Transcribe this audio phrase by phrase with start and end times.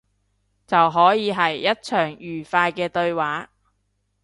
[0.65, 3.51] 就可以係一場愉快嘅對話